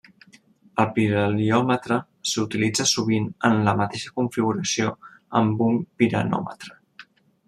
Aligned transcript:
El 0.83 0.87
pirheliòmetre 0.93 1.97
s'utilitza 2.31 2.85
sovint 2.93 3.27
en 3.49 3.57
la 3.67 3.75
mateixa 3.83 4.13
configuració 4.21 4.89
amb 5.41 5.63
un 5.67 5.79
piranòmetre. 6.03 6.75